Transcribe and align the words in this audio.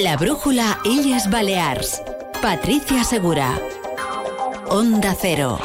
La 0.00 0.16
brújula 0.16 0.78
Illes 0.84 1.28
Balears. 1.28 2.00
Patricia 2.40 3.02
Segura. 3.02 3.58
Onda 4.68 5.16
Cero. 5.20 5.58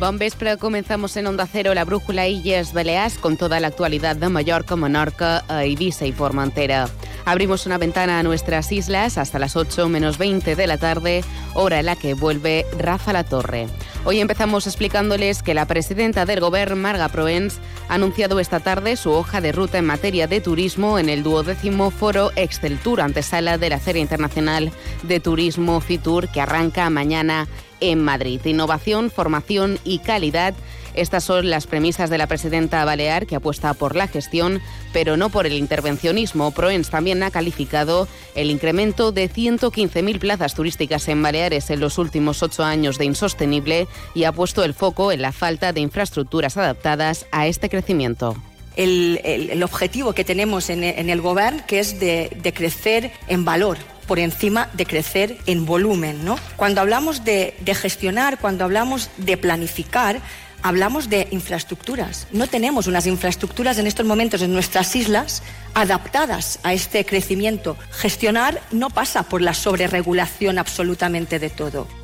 Bon 0.00 0.18
vespre, 0.18 0.56
comenzamos 0.56 1.16
en 1.16 1.28
Onda 1.28 1.46
Cero 1.46 1.74
la 1.74 1.84
brújula 1.84 2.26
Illes 2.26 2.72
Balears 2.72 3.18
con 3.18 3.36
toda 3.36 3.60
la 3.60 3.68
actualidad 3.68 4.16
de 4.16 4.28
Mallorca, 4.30 4.74
Menorca, 4.74 5.44
Ibiza 5.64 6.06
y 6.06 6.12
Formentera. 6.12 6.88
Abrimos 7.24 7.66
una 7.66 7.78
ventana 7.78 8.18
a 8.18 8.24
nuestras 8.24 8.72
islas 8.72 9.16
hasta 9.16 9.38
las 9.38 9.54
8 9.54 9.88
menos 9.88 10.18
20 10.18 10.56
de 10.56 10.66
la 10.66 10.76
tarde, 10.76 11.22
hora 11.54 11.78
en 11.78 11.86
la 11.86 11.94
que 11.94 12.14
vuelve 12.14 12.66
Rafa 12.76 13.12
La 13.12 13.22
Torre. 13.22 13.68
Hoy 14.02 14.18
empezamos 14.18 14.66
explicándoles 14.66 15.42
que 15.42 15.52
la 15.52 15.66
presidenta 15.66 16.24
del 16.24 16.40
Gobierno, 16.40 16.74
Marga 16.74 17.10
Proens, 17.10 17.60
ha 17.86 17.94
anunciado 17.94 18.40
esta 18.40 18.58
tarde 18.58 18.96
su 18.96 19.10
hoja 19.10 19.42
de 19.42 19.52
ruta 19.52 19.76
en 19.76 19.84
materia 19.84 20.26
de 20.26 20.40
turismo 20.40 20.98
en 20.98 21.10
el 21.10 21.22
duodécimo 21.22 21.90
foro 21.90 22.30
Exceltur, 22.34 23.02
antesala 23.02 23.58
de 23.58 23.68
la 23.68 23.78
Feria 23.78 24.00
Internacional 24.00 24.72
de 25.02 25.20
Turismo 25.20 25.82
FITUR, 25.82 26.28
que 26.28 26.40
arranca 26.40 26.88
mañana 26.88 27.46
en 27.80 28.00
Madrid. 28.02 28.40
Innovación, 28.44 29.10
formación 29.10 29.78
y 29.84 29.98
calidad 29.98 30.54
estas 30.94 31.24
son 31.24 31.50
las 31.50 31.66
premisas 31.66 32.10
de 32.10 32.18
la 32.18 32.26
presidenta 32.26 32.84
Balear, 32.84 33.26
que 33.26 33.36
apuesta 33.36 33.74
por 33.74 33.94
la 33.94 34.08
gestión, 34.08 34.60
pero 34.92 35.16
no 35.16 35.30
por 35.30 35.46
el 35.46 35.52
intervencionismo. 35.52 36.50
Proens 36.50 36.90
también 36.90 37.22
ha 37.22 37.30
calificado 37.30 38.08
el 38.34 38.50
incremento 38.50 39.12
de 39.12 39.30
115.000 39.30 40.18
plazas 40.18 40.54
turísticas 40.54 41.06
en 41.08 41.22
Baleares 41.22 41.70
en 41.70 41.80
los 41.80 41.98
últimos 41.98 42.42
ocho 42.42 42.64
años 42.64 42.98
de 42.98 43.04
insostenible 43.04 43.86
y 44.14 44.24
ha 44.24 44.32
puesto 44.32 44.64
el 44.64 44.74
foco 44.74 45.12
en 45.12 45.22
la 45.22 45.32
falta 45.32 45.72
de 45.72 45.80
infraestructuras 45.80 46.56
adaptadas 46.56 47.26
a 47.30 47.46
este 47.46 47.68
crecimiento. 47.68 48.36
El, 48.76 49.62
objetivo 49.62 50.14
que 50.14 50.24
tenemos 50.24 50.70
en, 50.70 50.82
el 50.82 51.20
Gobierno, 51.20 51.62
que 51.66 51.80
es 51.80 52.00
de, 52.00 52.52
crecer 52.54 53.12
en 53.28 53.44
valor 53.44 53.76
por 54.10 54.18
encima 54.18 54.68
de 54.72 54.86
crecer 54.86 55.36
en 55.46 55.64
volumen. 55.64 56.24
¿no? 56.24 56.36
Cuando 56.56 56.80
hablamos 56.80 57.22
de 57.22 57.54
gestionar, 57.80 58.40
cuando 58.40 58.64
hablamos 58.64 59.08
de 59.18 59.36
planificar, 59.36 60.20
hablamos 60.62 61.08
de 61.08 61.28
infraestructuras. 61.30 62.26
No 62.32 62.48
tenemos 62.48 62.88
unas 62.88 63.06
infraestructuras 63.06 63.78
en 63.78 63.86
estos 63.86 64.04
momentos 64.04 64.42
en 64.42 64.52
nuestras 64.52 64.96
islas 64.96 65.44
adaptadas 65.74 66.58
a 66.64 66.72
este 66.72 67.06
crecimiento. 67.06 67.76
Gestionar 67.92 68.60
no 68.72 68.90
pasa 68.90 69.22
por 69.22 69.42
la 69.42 69.54
sobreregulación 69.54 70.58
absolutamente 70.58 71.38
de 71.38 71.50
todo. 71.50 71.99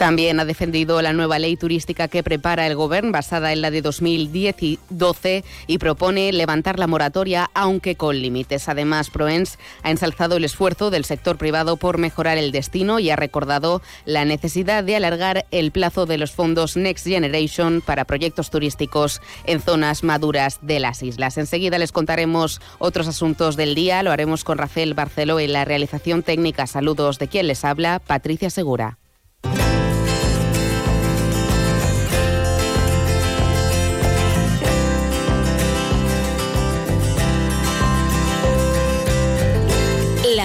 También 0.00 0.40
ha 0.40 0.46
defendido 0.46 1.02
la 1.02 1.12
nueva 1.12 1.38
ley 1.38 1.58
turística 1.58 2.08
que 2.08 2.22
prepara 2.22 2.66
el 2.66 2.74
Gobierno, 2.74 3.12
basada 3.12 3.52
en 3.52 3.60
la 3.60 3.70
de 3.70 3.82
2012, 3.82 5.44
y 5.66 5.76
propone 5.76 6.32
levantar 6.32 6.78
la 6.78 6.86
moratoria, 6.86 7.50
aunque 7.52 7.96
con 7.96 8.18
límites. 8.18 8.70
Además, 8.70 9.10
Proens 9.10 9.58
ha 9.82 9.90
ensalzado 9.90 10.38
el 10.38 10.44
esfuerzo 10.44 10.88
del 10.88 11.04
sector 11.04 11.36
privado 11.36 11.76
por 11.76 11.98
mejorar 11.98 12.38
el 12.38 12.50
destino 12.50 12.98
y 12.98 13.10
ha 13.10 13.16
recordado 13.16 13.82
la 14.06 14.24
necesidad 14.24 14.84
de 14.84 14.96
alargar 14.96 15.44
el 15.50 15.70
plazo 15.70 16.06
de 16.06 16.16
los 16.16 16.30
fondos 16.30 16.78
Next 16.78 17.06
Generation 17.06 17.82
para 17.82 18.06
proyectos 18.06 18.48
turísticos 18.48 19.20
en 19.44 19.60
zonas 19.60 20.02
maduras 20.02 20.60
de 20.62 20.80
las 20.80 21.02
islas. 21.02 21.36
Enseguida 21.36 21.76
les 21.76 21.92
contaremos 21.92 22.62
otros 22.78 23.06
asuntos 23.06 23.54
del 23.54 23.74
día. 23.74 24.02
Lo 24.02 24.12
haremos 24.12 24.44
con 24.44 24.56
Rafael 24.56 24.94
Barceló 24.94 25.38
en 25.40 25.52
la 25.52 25.66
realización 25.66 26.22
técnica. 26.22 26.66
Saludos 26.66 27.18
de 27.18 27.28
quien 27.28 27.46
les 27.48 27.66
habla, 27.66 27.98
Patricia 27.98 28.48
Segura. 28.48 28.99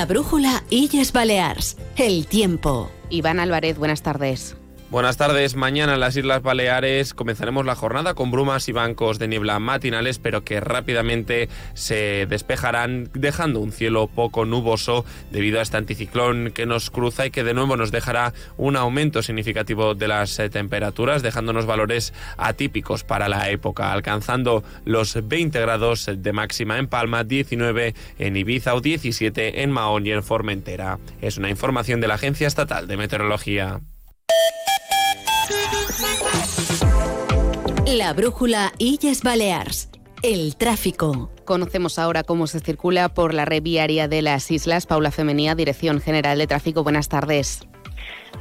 La 0.06 0.09
brújula 0.09 0.64
Illes 0.70 1.11
Balears. 1.11 1.78
El 1.98 2.28
tiempo. 2.28 2.92
Iván 3.09 3.39
Álvarez, 3.39 3.76
buenas 3.80 4.04
tardes. 4.04 4.55
Buenas 4.95 5.17
tardes. 5.17 5.58
Mañana 5.58 5.95
en 5.95 6.00
las 6.00 6.16
Islas 6.16 6.42
Baleares 6.42 7.14
comenzaremos 7.14 7.66
la 7.66 7.76
jornada 7.76 8.14
con 8.14 8.32
brumas 8.32 8.70
y 8.70 8.72
bancos 8.72 9.20
de 9.20 9.28
niebla 9.28 9.60
matinales, 9.60 10.20
pero 10.20 10.45
que 10.45 10.61
rápidamente 10.61 11.50
se 11.73 12.26
despejarán, 12.28 13.10
dejando 13.14 13.60
un 13.60 13.73
cielo 13.73 14.08
poco 14.08 14.45
nuboso 14.45 15.04
debido 15.32 15.60
a 15.60 15.64
este 15.64 15.76
anticiclón 15.76 16.52
que 16.54 16.66
nos 16.66 16.92
cruza 16.92 17.26
y 17.26 17.32
que 17.32 17.44
de 17.44 17.54
nuevo 17.54 17.76
nos 17.76 17.92
dejará 17.92 18.32
un 18.56 18.78
aumento 18.78 19.22
significativo 19.22 19.95
de 19.95 20.08
las 20.08 20.39
eh, 20.39 20.50
temperaturas, 20.50 21.22
dejándonos 21.22 21.66
valores 21.66 22.14
atípicos 22.38 23.04
para 23.04 23.27
la 23.27 23.50
época, 23.50 23.92
alcanzando 23.92 24.64
los 24.86 25.27
20 25.27 25.60
grados 25.60 26.10
de 26.10 26.32
máxima 26.32 26.77
en 26.77 26.88
Palma, 26.88 27.26
19 27.26 27.95
en 28.17 28.38
Ibiza 28.38 28.73
o 28.73 28.80
17 28.80 29.62
en 29.62 29.72
Mahón 29.72 30.08
y 30.08 30.12
en 30.12 30.23
Formentera. 30.23 31.00
Es 31.20 31.38
una 31.38 31.50
información 31.50 32.00
de 32.00 32.08
la 32.08 32.14
Agencia 32.14 32.48
Estatal 32.48 32.88
de 32.88 32.95
Meteorología. 32.95 33.82
La 37.95 38.11
brújula 38.11 38.73
Illes 38.78 39.22
Balears. 39.23 39.88
El 40.22 40.58
tráfico. 40.58 41.32
Conocemos 41.45 41.98
ahora 41.98 42.23
cómo 42.23 42.45
se 42.45 42.60
circula 42.60 43.08
por 43.08 43.33
la 43.33 43.45
red 43.45 43.64
viaria 43.64 44.10
de 44.10 44.22
las 44.22 44.52
islas. 44.52 44.86
Paula 44.86 45.11
Femenía, 45.11 45.56
Dirección 45.56 46.02
General 46.02 46.38
de 46.38 46.45
Tráfico. 46.45 46.83
Buenas 46.83 47.08
tardes. 47.08 47.61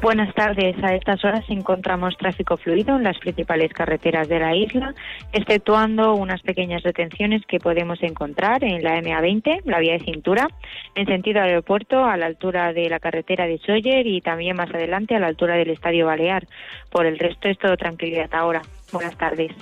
Buenas 0.03 0.35
tardes. 0.35 0.77
A 0.83 0.95
estas 0.95 1.25
horas 1.25 1.45
encontramos 1.49 2.17
tráfico 2.17 2.57
fluido 2.57 2.97
en 2.97 3.05
las 3.05 3.19
principales 3.19 3.73
carreteras 3.73 4.29
de 4.29 4.39
la 4.39 4.55
isla, 4.55 4.95
exceptuando 5.33 6.15
unas 6.15 6.43
pequeñas 6.43 6.83
detenciones 6.83 7.43
que 7.47 7.59
podemos 7.59 8.03
encontrar 8.03 8.63
en 8.65 8.83
la 8.83 9.01
MA20, 9.01 9.63
la 9.65 9.79
vía 9.79 9.95
de 9.95 10.01
cintura, 10.01 10.49
en 10.95 11.07
sentido 11.07 11.41
aeropuerto, 11.41 12.05
a 12.05 12.17
la 12.17 12.27
altura 12.27 12.73
de 12.73 12.89
la 12.89 13.01
carretera 13.01 13.47
de 13.47 13.59
Sawyer 13.59 14.07
y 14.07 14.21
también 14.21 14.57
más 14.57 14.69
adelante 14.75 15.15
a 15.15 15.21
la 15.21 15.29
altura 15.29 15.55
del 15.57 15.71
Estadio 15.71 16.07
Balear. 16.07 16.47
Por 16.91 17.07
el 17.07 17.19
resto 17.19 17.49
es 17.49 17.59
todo 17.59 17.77
tranquilidad 17.77 18.29
ahora. 18.33 18.63
Buenas 18.93 19.17
tardes. 19.17 19.53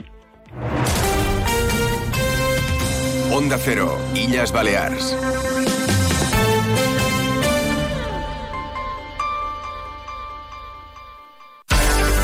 Onda 3.33 3.57
Cero, 3.59 3.97
Illas 4.15 4.53
Baleares. 4.53 5.17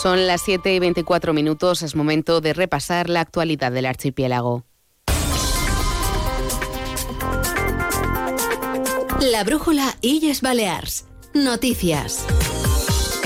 Son 0.00 0.28
las 0.28 0.42
7 0.42 0.72
y 0.72 0.78
24 0.78 1.32
minutos, 1.32 1.82
es 1.82 1.96
momento 1.96 2.40
de 2.40 2.52
repasar 2.52 3.10
la 3.10 3.20
actualidad 3.20 3.72
del 3.72 3.84
archipiélago. 3.84 4.64
La 9.20 9.42
brújula 9.42 9.96
Illes 10.00 10.40
Balears. 10.40 11.06
Noticias. 11.34 12.24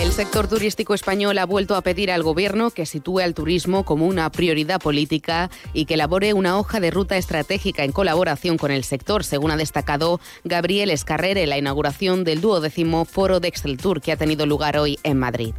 El 0.01 0.13
sector 0.13 0.49
turístico 0.49 0.95
español 0.95 1.37
ha 1.37 1.45
vuelto 1.45 1.77
a 1.77 1.83
pedir 1.83 2.11
al 2.11 2.23
Gobierno 2.23 2.71
que 2.71 2.87
sitúe 2.87 3.19
al 3.19 3.35
turismo 3.35 3.85
como 3.85 4.07
una 4.07 4.31
prioridad 4.33 4.81
política 4.81 5.51
y 5.75 5.85
que 5.85 5.95
elabore 5.95 6.33
una 6.33 6.59
hoja 6.59 6.81
de 6.81 6.91
ruta 6.91 7.19
estratégica 7.19 7.85
en 7.85 7.93
colaboración 7.93 8.57
con 8.57 8.71
el 8.71 8.85
sector, 8.85 9.25
según 9.25 9.51
ha 9.51 9.59
destacado 9.59 10.21
Gabriel 10.43 10.91
Escarrer 10.91 11.37
en 11.37 11.51
la 11.51 11.59
inauguración 11.59 12.25
del 12.25 12.41
duodécimo 12.41 13.05
Foro 13.05 13.41
de 13.41 13.49
Excel 13.49 13.77
Tour 13.77 14.01
que 14.01 14.13
ha 14.13 14.17
tenido 14.17 14.47
lugar 14.47 14.79
hoy 14.79 14.99
en 15.03 15.19
Madrid. 15.19 15.55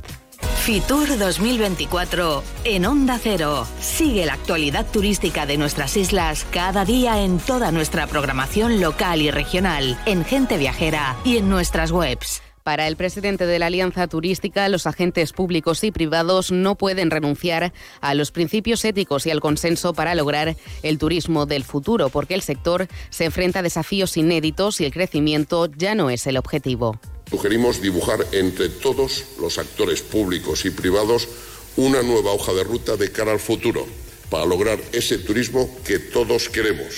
Fitur 0.63 1.17
2024 1.17 2.41
en 2.63 2.85
Onda 2.85 3.19
Cero. 3.21 3.67
Sigue 3.81 4.25
la 4.25 4.31
actualidad 4.31 4.85
turística 4.89 5.45
de 5.45 5.57
nuestras 5.57 5.97
islas 5.97 6.47
cada 6.51 6.85
día 6.85 7.21
en 7.21 7.39
toda 7.39 7.73
nuestra 7.73 8.07
programación 8.07 8.79
local 8.79 9.21
y 9.21 9.29
regional, 9.29 9.99
en 10.05 10.23
Gente 10.23 10.57
Viajera 10.57 11.17
y 11.25 11.35
en 11.35 11.49
nuestras 11.49 11.91
webs. 11.91 12.41
Para 12.63 12.87
el 12.87 12.95
presidente 12.95 13.45
de 13.45 13.59
la 13.59 13.65
Alianza 13.65 14.07
Turística, 14.07 14.69
los 14.69 14.87
agentes 14.87 15.33
públicos 15.33 15.83
y 15.83 15.91
privados 15.91 16.49
no 16.49 16.75
pueden 16.75 17.11
renunciar 17.11 17.73
a 17.99 18.13
los 18.13 18.31
principios 18.31 18.85
éticos 18.85 19.25
y 19.25 19.31
al 19.31 19.41
consenso 19.41 19.91
para 19.91 20.15
lograr 20.15 20.55
el 20.81 20.97
turismo 20.97 21.45
del 21.45 21.65
futuro, 21.65 22.07
porque 22.07 22.35
el 22.35 22.41
sector 22.41 22.87
se 23.09 23.25
enfrenta 23.25 23.59
a 23.59 23.63
desafíos 23.63 24.15
inéditos 24.15 24.79
y 24.79 24.85
el 24.85 24.93
crecimiento 24.93 25.65
ya 25.65 25.93
no 25.93 26.09
es 26.09 26.25
el 26.25 26.37
objetivo. 26.37 27.01
Sugerimos 27.33 27.81
dibujar 27.81 28.27
entre 28.31 28.69
todos 28.69 29.23
los 29.39 29.57
actores 29.57 30.03
públicos 30.03 30.65
y 30.65 30.69
privados 30.69 31.27
una 31.77 32.03
nueva 32.03 32.31
hoja 32.31 32.53
de 32.53 32.63
ruta 32.63 32.95
de 32.95 33.11
cara 33.11 33.31
al 33.31 33.39
futuro 33.39 33.87
para 34.29 34.45
lograr 34.45 34.79
ese 34.91 35.17
turismo 35.17 35.67
que 35.83 35.97
todos 35.97 36.47
queremos. 36.47 36.93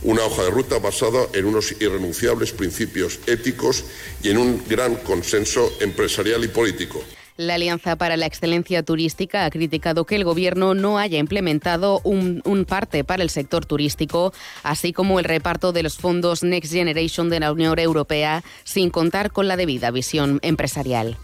Una 0.00 0.24
hoja 0.24 0.44
de 0.44 0.50
ruta 0.50 0.78
basada 0.78 1.26
en 1.34 1.44
unos 1.44 1.72
irrenunciables 1.72 2.52
principios 2.52 3.18
éticos 3.26 3.84
y 4.22 4.30
en 4.30 4.38
un 4.38 4.64
gran 4.66 4.96
consenso 4.96 5.70
empresarial 5.80 6.42
y 6.42 6.48
político. 6.48 7.04
La 7.36 7.54
Alianza 7.54 7.96
para 7.96 8.16
la 8.16 8.26
Excelencia 8.26 8.82
Turística 8.82 9.44
ha 9.44 9.50
criticado 9.50 10.04
que 10.04 10.16
el 10.16 10.24
Gobierno 10.24 10.74
no 10.74 10.98
haya 10.98 11.18
implementado 11.18 12.00
un, 12.04 12.42
un, 12.44 12.64
parte 12.64 13.04
para 13.04 13.22
el 13.22 13.30
sector 13.30 13.64
turístico, 13.64 14.32
así 14.62 14.92
como 14.92 15.18
el 15.18 15.24
reparto 15.24 15.72
de 15.72 15.82
los 15.82 15.96
fondos 15.96 16.42
Next 16.42 16.72
Generation 16.72 17.30
de 17.30 17.40
la 17.40 17.52
Unión 17.52 17.78
Europea, 17.78 18.44
sin 18.64 18.90
contar 18.90 19.32
con 19.32 19.48
la 19.48 19.56
debida 19.56 19.90
visión 19.90 20.38
empresarial. 20.42 21.16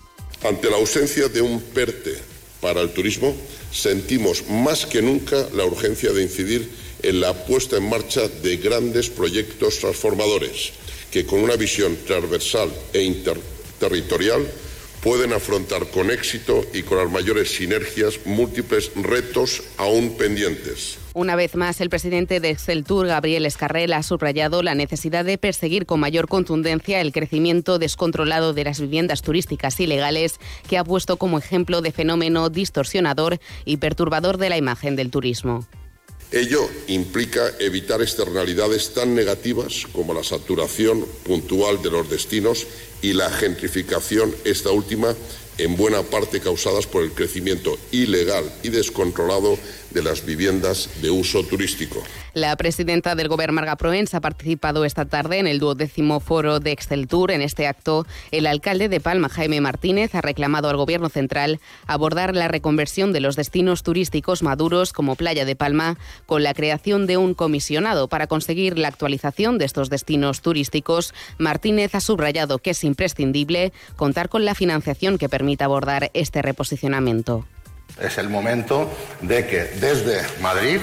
Ante 0.42 0.70
la 0.70 0.76
ausencia 0.76 1.28
de 1.28 1.42
un 1.42 1.60
PERTE 1.60 2.16
para 2.60 2.80
el 2.80 2.90
turismo, 2.90 3.34
sentimos 3.70 4.48
más 4.48 4.86
que 4.86 5.02
nunca 5.02 5.36
la 5.54 5.64
urgencia 5.64 6.12
de 6.12 6.22
incidir 6.22 6.70
en 7.02 7.20
la 7.20 7.34
puesta 7.34 7.76
en 7.76 7.88
marcha 7.88 8.26
de 8.28 8.56
grandes 8.56 9.10
proyectos 9.10 9.78
transformadores 9.78 10.72
que 11.10 11.24
con 11.24 11.40
una 11.40 11.56
visión 11.56 11.96
transversal 12.06 12.70
e 12.92 13.02
interterritorial 13.02 14.46
pueden 15.02 15.32
afrontar 15.32 15.90
con 15.90 16.10
éxito 16.10 16.64
y 16.72 16.82
con 16.82 16.98
las 16.98 17.10
mayores 17.10 17.54
sinergias 17.54 18.20
múltiples 18.25 18.93
retos 18.94 19.62
aún 19.76 20.16
pendientes. 20.16 20.98
Una 21.14 21.34
vez 21.34 21.54
más, 21.54 21.81
el 21.81 21.88
presidente 21.88 22.40
de 22.40 22.50
Exceltur, 22.50 23.06
Gabriel 23.06 23.46
Escarrel, 23.46 23.94
ha 23.94 24.02
subrayado 24.02 24.62
la 24.62 24.75
necesidad 24.75 25.25
de 25.25 25.38
perseguir 25.38 25.87
con 25.87 25.98
mayor 25.98 26.28
contundencia 26.28 27.00
el 27.00 27.12
crecimiento 27.12 27.78
descontrolado 27.78 28.52
de 28.52 28.64
las 28.64 28.81
viviendas 28.81 29.22
turísticas 29.22 29.81
ilegales, 29.81 30.38
que 30.69 30.76
ha 30.76 30.84
puesto 30.84 31.16
como 31.16 31.38
ejemplo 31.38 31.81
de 31.81 31.92
fenómeno 31.92 32.50
distorsionador 32.50 33.38
y 33.64 33.78
perturbador 33.78 34.37
de 34.37 34.50
la 34.50 34.58
imagen 34.58 34.94
del 34.94 35.10
turismo. 35.10 35.66
Ello 36.32 36.69
implica 36.88 37.52
evitar 37.61 38.02
externalidades 38.02 38.93
tan 38.93 39.14
negativas 39.14 39.87
como 39.93 40.12
la 40.12 40.25
saturación 40.25 41.06
puntual 41.25 41.81
de 41.82 41.90
los 41.90 42.11
destinos 42.11 42.67
y 43.00 43.12
la 43.12 43.31
gentrificación, 43.31 44.34
esta 44.44 44.70
última 44.70 45.14
en 45.58 45.76
buena 45.76 46.02
parte 46.02 46.40
causadas 46.40 46.87
por 46.87 47.02
el 47.02 47.12
crecimiento 47.12 47.78
ilegal 47.93 48.44
y 48.62 48.70
descontrolado 48.70 49.56
de 49.96 50.02
las 50.02 50.26
viviendas 50.26 50.90
de 51.00 51.10
uso 51.10 51.43
turístico. 51.43 52.02
La 52.34 52.54
presidenta 52.56 53.14
del 53.14 53.28
Gobierno, 53.28 53.54
Marga 53.54 53.76
Proens, 53.76 54.12
ha 54.12 54.20
participado 54.20 54.84
esta 54.84 55.06
tarde 55.06 55.38
en 55.38 55.46
el 55.46 55.58
duodécimo 55.58 56.20
foro 56.20 56.60
de 56.60 56.70
Exceltur. 56.70 57.31
En 57.31 57.40
este 57.40 57.66
acto, 57.66 58.06
el 58.31 58.46
alcalde 58.46 58.90
de 58.90 59.00
Palma, 59.00 59.31
Jaime 59.31 59.62
Martínez, 59.62 60.14
ha 60.14 60.20
reclamado 60.20 60.69
al 60.69 60.76
Gobierno 60.76 61.08
central 61.08 61.60
abordar 61.87 62.37
la 62.37 62.46
reconversión 62.46 63.14
de 63.14 63.20
los 63.20 63.37
destinos 63.37 63.82
turísticos 63.82 64.43
maduros 64.43 64.93
como 64.93 65.16
Playa 65.16 65.46
de 65.46 65.56
Palma 65.56 65.96
con 66.26 66.42
la 66.42 66.52
creación 66.52 67.06
de 67.06 67.16
un 67.16 67.32
comisionado 67.32 68.06
para 68.08 68.26
conseguir 68.26 68.76
la 68.76 68.88
actualización 68.88 69.56
de 69.56 69.64
estos 69.64 69.88
destinos 69.88 70.42
turísticos. 70.42 71.14
Martínez 71.38 71.94
ha 71.94 72.00
subrayado 72.00 72.58
que 72.58 72.72
es 72.72 72.84
imprescindible 72.84 73.72
contar 73.96 74.28
con 74.28 74.44
la 74.44 74.54
financiación 74.54 75.16
que 75.16 75.31
permita 75.31 75.64
abordar 75.64 76.10
este 76.12 76.42
reposicionamiento. 76.42 77.46
Es 77.98 78.19
el 78.19 78.28
momento 78.28 78.90
de 79.22 79.46
que 79.46 79.64
desde 79.81 80.20
Madrid 80.40 80.81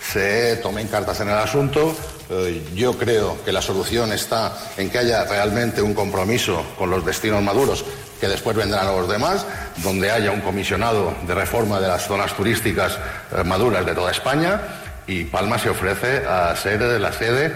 se 0.00 0.56
tomen 0.56 0.88
cartas 0.88 1.20
en 1.20 1.28
el 1.28 1.38
asunto. 1.38 1.94
Eh, 2.28 2.62
yo 2.74 2.98
creo 2.98 3.42
que 3.44 3.52
la 3.52 3.62
solución 3.62 4.12
está 4.12 4.56
en 4.76 4.90
que 4.90 4.98
haya 4.98 5.24
realmente 5.24 5.80
un 5.80 5.94
compromiso 5.94 6.62
con 6.78 6.90
los 6.90 7.04
destinos 7.04 7.42
maduros, 7.42 7.84
que 8.20 8.28
después 8.28 8.56
vendrán 8.56 8.86
los 8.86 9.08
demás, 9.08 9.46
donde 9.78 10.10
haya 10.10 10.30
un 10.30 10.40
comisionado 10.42 11.14
de 11.26 11.34
reforma 11.34 11.80
de 11.80 11.88
las 11.88 12.06
zonas 12.06 12.34
turísticas 12.34 12.98
eh, 13.32 13.42
maduras 13.42 13.86
de 13.86 13.94
toda 13.94 14.10
España 14.10 14.60
y 15.06 15.24
Palma 15.24 15.58
se 15.58 15.70
ofrece 15.70 16.24
a 16.26 16.54
ser 16.56 16.82
la 16.82 17.12
sede 17.12 17.52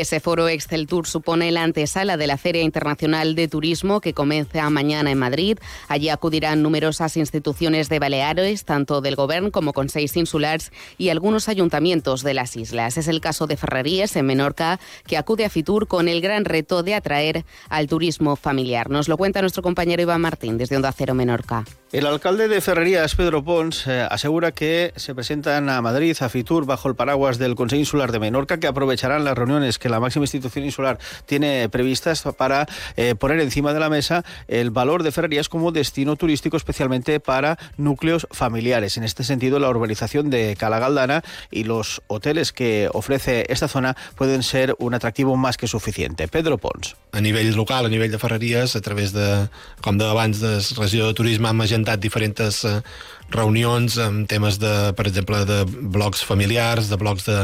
ese 0.00 0.20
foro 0.20 0.48
Excel 0.48 0.86
Tour 0.86 1.06
supone 1.06 1.50
la 1.50 1.62
antesala 1.62 2.16
de 2.16 2.26
la 2.26 2.36
Feria 2.36 2.62
Internacional 2.62 3.34
de 3.34 3.48
Turismo 3.48 4.00
que 4.00 4.14
comienza 4.14 4.68
mañana 4.70 5.10
en 5.10 5.18
Madrid. 5.18 5.58
Allí 5.88 6.08
acudirán 6.08 6.62
numerosas 6.62 7.16
instituciones 7.16 7.88
de 7.88 7.98
Baleares, 7.98 8.64
tanto 8.64 9.00
del 9.00 9.16
Gobierno 9.16 9.50
como 9.50 9.72
con 9.72 9.88
seis 9.88 10.16
insulares 10.16 10.72
y 10.96 11.08
algunos 11.08 11.48
ayuntamientos 11.48 12.22
de 12.22 12.34
las 12.34 12.56
islas. 12.56 12.96
Es 12.96 13.08
el 13.08 13.20
caso 13.20 13.46
de 13.46 13.56
Ferrerías, 13.56 14.14
en 14.16 14.26
Menorca, 14.26 14.80
que 15.06 15.16
acude 15.16 15.44
a 15.44 15.50
Fitur 15.50 15.88
con 15.88 16.08
el 16.08 16.20
gran 16.20 16.44
reto 16.44 16.82
de 16.82 16.94
atraer 16.94 17.44
al 17.68 17.86
turismo 17.88 18.36
familiar. 18.36 18.90
Nos 18.90 19.08
lo 19.08 19.16
cuenta 19.16 19.40
nuestro 19.40 19.62
compañero 19.62 20.02
Iván 20.02 20.20
Martín 20.20 20.58
desde 20.58 20.76
Onda 20.76 20.92
Cero 20.92 21.14
Menorca. 21.14 21.64
El 21.90 22.04
alcalde 22.04 22.48
de 22.48 22.60
Ferrerías, 22.60 23.14
Pedro 23.14 23.42
Pons, 23.42 23.86
eh, 23.86 24.06
asegura 24.10 24.52
que 24.52 24.92
se 24.96 25.14
presentan 25.14 25.70
a 25.70 25.80
Madrid, 25.80 26.14
a 26.20 26.28
Fitur, 26.28 26.66
bajo 26.66 26.86
el 26.86 26.94
paraguas 26.94 27.38
del 27.38 27.54
Consejo 27.54 27.80
Insular 27.80 28.12
de 28.12 28.18
Menorca, 28.18 28.60
que 28.60 28.66
aprovecharán 28.66 29.24
las 29.24 29.38
reuniones 29.38 29.78
que 29.78 29.87
la 29.88 30.00
máxima 30.00 30.24
institución 30.24 30.64
insular 30.64 30.98
tiene 31.26 31.68
previstas 31.68 32.22
para 32.36 32.66
eh, 32.96 33.14
poner 33.14 33.40
encima 33.40 33.72
de 33.72 33.80
la 33.80 33.88
mesa 33.88 34.24
el 34.48 34.70
valor 34.70 35.02
de 35.02 35.12
Ferrerías 35.12 35.48
como 35.48 35.72
destino 35.72 36.16
turístico, 36.16 36.56
especialmente 36.56 37.20
para 37.20 37.58
núcleos 37.76 38.26
familiares. 38.30 38.96
En 38.96 39.04
este 39.04 39.24
sentido, 39.24 39.58
la 39.58 39.68
urbanización 39.68 40.30
de 40.30 40.56
Calagaldana 40.56 41.22
y 41.50 41.64
los 41.64 42.02
hoteles 42.06 42.52
que 42.52 42.88
ofrece 42.92 43.46
esta 43.48 43.68
zona 43.68 43.96
pueden 44.16 44.42
ser 44.42 44.74
un 44.78 44.94
atractivo 44.94 45.36
más 45.36 45.56
que 45.56 45.66
suficiente. 45.66 46.28
Pedro 46.28 46.58
Pons. 46.58 46.96
A 47.12 47.20
nivell 47.20 47.54
local, 47.54 47.86
a 47.86 47.88
nivell 47.88 48.10
de 48.10 48.18
Ferreries, 48.18 48.76
a 48.76 48.80
través 48.80 49.12
de, 49.12 49.48
com 49.80 49.96
de 49.96 50.04
abans, 50.04 50.40
de 50.40 50.60
regió 50.76 51.06
de 51.06 51.14
turisme, 51.14 51.48
amb 51.48 51.64
agendat 51.64 52.00
diferents 52.00 52.64
eh, 52.68 52.80
reunions 53.32 53.98
amb 54.00 54.28
temes 54.28 54.58
de, 54.60 54.92
per 54.96 55.06
exemple, 55.08 55.40
de 55.48 55.64
blocs 55.64 56.24
familiars, 56.24 56.88
de 56.88 56.96
blocs 57.00 57.26
de, 57.28 57.38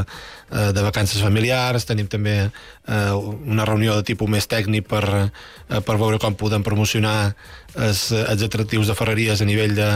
eh, 0.50 0.72
de 0.72 0.82
vacances 0.82 1.22
familiars, 1.22 1.86
tenim 1.88 2.08
també 2.10 2.36
eh, 2.44 3.12
una 3.14 3.64
reunió 3.64 3.96
de 3.96 4.06
tipus 4.06 4.30
més 4.30 4.48
tècnic 4.50 4.88
per, 4.88 5.04
eh, 5.08 5.80
per 5.80 5.98
veure 6.00 6.18
com 6.22 6.36
podem 6.38 6.62
promocionar 6.62 7.34
els, 7.74 8.10
els 8.12 8.42
atractius 8.42 8.88
de 8.88 8.94
ferreries 8.94 9.40
a 9.40 9.46
nivell 9.48 9.74
de, 9.74 9.88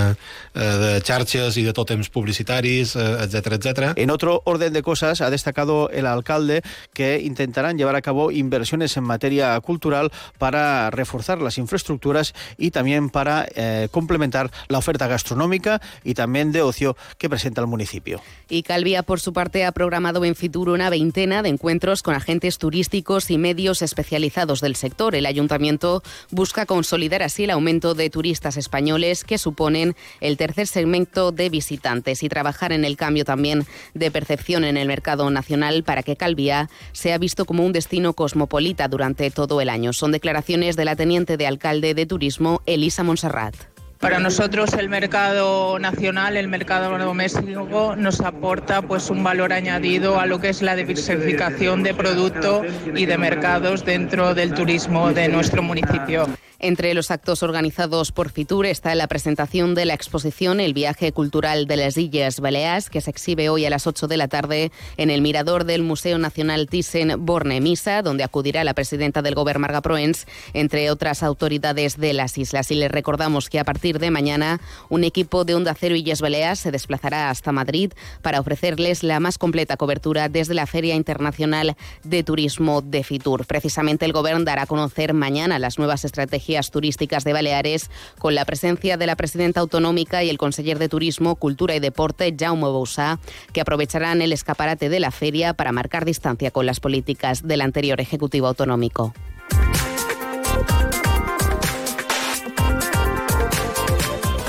eh, 0.55 0.75
de 0.83 0.93
xarxes 1.05 1.59
i 1.61 1.65
de 1.67 1.75
tòtems 1.75 2.11
publicitaris, 2.15 2.95
etc 2.97 3.35
eh, 3.35 3.55
etc. 3.59 3.93
En 3.97 4.11
otro 4.11 4.43
orden 4.45 4.73
de 4.73 4.83
cosas, 4.83 5.21
ha 5.21 5.31
destacado 5.31 5.91
el 5.91 6.07
alcalde 6.07 6.63
que 6.93 7.21
intentarán 7.21 7.79
llevar 7.79 7.97
a 7.97 8.03
cabo 8.03 8.31
inversiones 8.31 8.97
en 8.97 9.05
materia 9.05 9.59
cultural 9.61 10.11
para 10.39 10.91
reforzar 10.91 11.41
las 11.41 11.59
infraestructuras 11.59 12.35
y 12.57 12.71
también 12.71 13.11
para 13.11 13.47
eh, 13.55 13.89
complementar 13.91 14.51
la 14.69 14.79
oferta 14.79 15.07
gastronómica 15.07 15.81
y 16.05 16.15
también 16.15 16.53
de 16.53 16.63
ocio 16.63 16.97
que 17.19 17.29
presenta 17.29 17.61
el 17.61 17.67
municipio. 17.67 18.21
Y 18.49 18.63
Calvia, 18.63 19.03
por 19.03 19.21
su 19.21 19.33
parte, 19.33 19.65
ha 19.65 19.73
programado 19.73 20.25
en 20.25 20.35
Fitur 20.39 20.69
una 20.69 20.89
veintena 20.89 21.43
de 21.43 21.49
encuentros 21.49 22.05
con 22.05 22.15
agentes 22.15 22.59
turísticos 22.59 23.29
y 23.29 23.39
medios 23.39 23.83
especializados 23.83 24.61
del 24.61 24.77
sector. 24.77 25.17
El 25.17 25.27
ayuntamiento 25.27 26.05
busca 26.31 26.65
consolidar 26.65 27.25
así 27.25 27.43
el 27.43 27.51
aumento 27.51 27.95
de 27.95 28.09
turistas 28.09 28.57
españoles 28.57 29.25
que 29.25 29.37
suponen 29.37 29.97
el 30.21 30.37
tercer 30.37 30.69
segmento 30.69 31.33
de 31.33 31.49
visitantes 31.51 32.23
y 32.23 32.29
trabajar 32.29 32.71
en 32.71 32.85
el 32.85 32.97
cambio 32.97 33.25
también 33.25 33.67
de 33.95 34.13
percepción 34.13 34.63
en 34.63 34.77
el 34.77 34.87
mercado 34.87 35.29
nacional 35.29 35.83
para 35.83 36.05
que 36.05 36.15
Calvia 36.15 36.71
sea 36.93 37.19
visto 37.19 37.45
como 37.45 37.67
un 37.67 37.73
destino 37.73 38.13
cosmopolita 38.13 38.87
durante 38.87 39.33
todo 39.33 39.61
el 39.61 39.69
año. 39.69 39.93
Son 39.93 40.13
declaraciones 40.13 40.77
de 40.77 40.85
la 40.85 40.95
teniente 40.95 41.37
de 41.37 41.49
alcalde 41.49 41.95
de 41.95 42.07
turismo, 42.07 42.63
Elisa 42.65 43.03
Monserrat. 43.03 43.68
Para 44.01 44.21
nosotros 44.21 44.75
el 44.75 44.89
mercado 44.89 45.81
nacional, 45.81 46.37
el 46.37 46.47
mercado 46.47 46.97
doméstico, 46.99 47.97
nos 47.97 48.21
aporta 48.21 48.81
pues 48.81 49.11
un 49.11 49.25
valor 49.25 49.53
añadido 49.53 50.21
a 50.21 50.27
lo 50.27 50.39
que 50.41 50.51
es 50.51 50.63
la 50.63 50.77
diversificación 50.77 51.83
de 51.83 51.95
producto 51.95 52.63
y 52.95 53.07
de 53.07 53.19
mercados 53.19 53.85
dentro 53.85 54.35
del 54.35 54.55
turismo 54.55 55.13
de 55.13 55.29
nuestro 55.29 55.65
municipio. 55.65 56.29
Entre 56.61 56.93
los 56.93 57.13
actos 57.13 57.45
organizados 57.45 58.11
por 58.11 58.31
Fitur 58.31 58.67
está 58.67 58.93
la 58.97 59.07
presentación 59.07 59.77
de 59.77 59.85
la 59.85 59.95
exposición 59.95 60.59
El 60.59 60.75
viaje 60.75 61.13
cultural 61.13 61.69
de 61.69 61.77
las 61.77 61.97
Illes 61.97 62.41
Baleares, 62.41 62.91
que 62.91 63.01
se 63.01 63.11
exhibe 63.11 63.49
hoy 63.49 63.65
a 63.65 63.71
las 63.71 63.87
8 63.87 64.09
de 64.09 64.17
la 64.17 64.27
tarde 64.27 64.73
en 64.97 65.11
el 65.11 65.23
mirador 65.23 65.67
del 65.67 65.85
Museo 65.85 66.19
Nacional 66.19 66.67
Thyssen-Borne-Misa, 66.69 68.03
donde 68.03 68.25
acudirá 68.25 68.65
la 68.65 68.75
presidenta 68.75 69.23
del 69.23 69.37
Gobierno 69.37 69.61
Marga 69.61 69.83
Proens, 69.83 70.27
entre 70.53 70.91
otras 70.91 71.23
autoridades 71.23 71.97
de 71.97 72.13
las 72.13 72.37
islas. 72.37 72.73
Y 72.73 72.75
les 72.75 72.91
recordamos 72.91 73.51
que 73.51 73.61
a 73.61 73.65
partir 73.65 74.01
de 74.01 74.11
mañana 74.11 74.61
un 74.89 75.05
equipo 75.05 75.45
de 75.45 75.55
Onda 75.55 75.77
Cero 75.79 75.95
Illes 75.95 76.21
Baleares 76.21 76.59
se 76.59 76.73
desplazará 76.73 77.31
hasta 77.31 77.53
Madrid 77.53 77.93
para 78.21 78.41
ofrecerles 78.41 79.05
la 79.05 79.21
más 79.21 79.39
completa 79.39 79.77
cobertura 79.77 80.29
desde 80.29 80.55
la 80.55 80.67
Feria 80.67 80.97
Internacional 80.97 81.77
de 82.03 82.25
Turismo 82.25 82.83
de 82.83 83.05
Fitur. 83.05 83.47
Precisamente 83.47 84.05
el 84.07 84.13
Gobierno 84.13 84.43
dará 84.43 84.63
a 84.63 84.67
conocer 84.67 85.15
mañana 85.15 85.61
las 85.61 85.79
nuevas 85.79 86.05
estrategias 86.05 86.48
turísticas 86.71 87.25
de 87.25 87.33
Baleares 87.33 87.91
con 88.19 88.35
la 88.35 88.45
presencia 88.45 88.97
de 88.97 89.07
la 89.07 89.17
presidenta 89.17 89.61
autonómica 89.61 90.25
y 90.25 90.31
el 90.31 90.39
conseller 90.39 90.79
de 90.79 90.89
Turismo, 90.89 91.37
Cultura 91.37 91.77
y 91.77 91.81
Deporte, 91.81 92.35
Jaume 92.39 92.69
Bousá, 92.69 93.19
que 93.53 93.61
aprovecharán 93.61 94.23
el 94.23 94.33
escaparate 94.33 94.89
de 94.89 95.01
la 95.01 95.11
feria 95.11 95.55
para 95.55 95.73
marcar 95.73 96.05
distancia 96.05 96.51
con 96.51 96.67
las 96.67 96.81
políticas 96.81 97.47
del 97.47 97.61
anterior 97.61 98.01
Ejecutivo 98.01 98.47
Autonómico. 98.47 99.13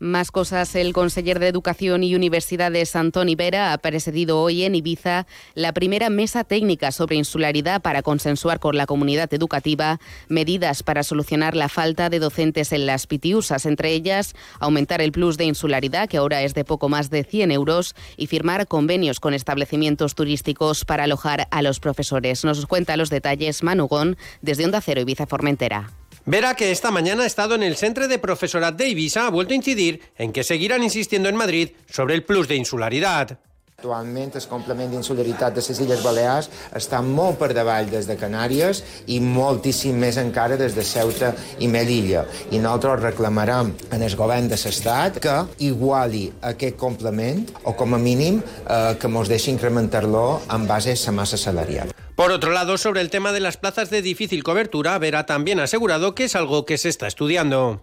Más 0.00 0.30
cosas. 0.30 0.74
El 0.76 0.94
conseller 0.94 1.38
de 1.40 1.48
Educación 1.48 2.02
y 2.02 2.14
Universidades, 2.14 2.96
Antoni 2.96 3.34
Vera, 3.34 3.74
ha 3.74 3.78
presidido 3.78 4.40
hoy 4.40 4.62
en 4.62 4.74
Ibiza 4.74 5.26
la 5.54 5.74
primera 5.74 6.08
mesa 6.08 6.42
técnica 6.42 6.90
sobre 6.90 7.16
insularidad 7.16 7.82
para 7.82 8.00
consensuar 8.00 8.60
con 8.60 8.78
la 8.78 8.86
comunidad 8.86 9.32
educativa 9.34 10.00
medidas 10.28 10.82
para 10.82 11.02
solucionar 11.02 11.54
la 11.54 11.68
falta 11.68 12.08
de 12.08 12.18
docentes 12.18 12.72
en 12.72 12.86
las 12.86 13.06
pitiusas, 13.06 13.66
entre 13.66 13.92
ellas 13.92 14.34
aumentar 14.58 15.02
el 15.02 15.12
plus 15.12 15.36
de 15.36 15.44
insularidad, 15.44 16.08
que 16.08 16.16
ahora 16.16 16.40
es 16.40 16.54
de 16.54 16.64
poco 16.64 16.88
más 16.88 17.10
de 17.10 17.22
100 17.22 17.50
euros, 17.50 17.94
y 18.16 18.26
firmar 18.26 18.68
convenios 18.68 19.20
con 19.20 19.34
establecimientos 19.34 20.14
turísticos 20.14 20.86
para 20.86 21.04
alojar 21.04 21.46
a 21.50 21.60
los 21.60 21.78
profesores. 21.78 22.42
Nos 22.42 22.64
cuenta 22.64 22.96
los 22.96 23.10
detalles 23.10 23.62
Manugón 23.62 24.16
desde 24.40 24.64
Onda 24.64 24.80
Cero 24.80 25.02
Ibiza 25.02 25.26
Formentera. 25.26 25.90
Verá 26.30 26.54
que 26.54 26.70
esta 26.70 26.92
mañana 26.92 27.24
ha 27.24 27.26
estado 27.26 27.56
en 27.56 27.64
el 27.64 27.74
Centro 27.74 28.06
de 28.06 28.20
Profesorat 28.20 28.76
de 28.76 28.86
Ibiza 28.86 29.26
ha 29.26 29.30
vuelto 29.30 29.52
a 29.52 29.56
incidir 29.56 30.00
en 30.16 30.32
que 30.32 30.44
seguirán 30.44 30.84
insistiendo 30.84 31.28
en 31.28 31.34
Madrid 31.34 31.70
sobre 31.88 32.14
el 32.14 32.22
plus 32.22 32.46
de 32.46 32.54
insularidad. 32.54 33.40
Actualment 33.80 34.34
el 34.36 34.44
complement 34.44 34.90
d'insularitat 34.92 35.54
de 35.56 35.62
les 35.64 35.78
Illes 35.80 36.02
Balears 36.04 36.50
està 36.76 36.98
molt 37.00 37.38
per 37.40 37.54
davall 37.56 37.86
des 37.88 38.04
de 38.04 38.16
Canàries 38.20 38.82
i 39.08 39.16
moltíssim 39.24 39.96
més 39.96 40.18
encara 40.20 40.58
des 40.60 40.76
de 40.76 40.84
Ceuta 40.84 41.30
i 41.64 41.68
Melilla. 41.72 42.26
I 42.52 42.60
nosaltres 42.60 43.00
reclamarem 43.06 43.72
en 43.88 44.04
el 44.04 44.16
govern 44.20 44.52
de 44.52 44.60
l'Estat 44.60 45.16
que 45.24 45.38
iguali 45.64 46.26
aquest 46.50 46.76
complement 46.76 47.40
o 47.64 47.72
com 47.72 47.96
a 47.96 48.02
mínim 48.04 48.42
eh, 48.44 48.98
que 49.00 49.08
ens 49.08 49.32
deixi 49.32 49.48
incrementar-lo 49.54 50.42
en 50.44 50.68
base 50.68 50.92
a 50.92 51.00
la 51.06 51.16
massa 51.22 51.40
salarial. 51.40 51.96
Por 52.16 52.32
otro 52.32 52.52
lado, 52.52 52.76
sobre 52.76 53.00
el 53.00 53.08
tema 53.08 53.32
de 53.32 53.40
las 53.40 53.56
plazas 53.56 53.88
de 53.88 54.02
difícil 54.02 54.44
cobertura, 54.44 54.98
Vera 54.98 55.24
también 55.24 55.58
ha 55.58 55.62
asegurado 55.64 56.14
que 56.14 56.24
es 56.24 56.36
algo 56.36 56.66
que 56.66 56.76
se 56.76 56.90
está 56.90 57.06
estudiando. 57.06 57.80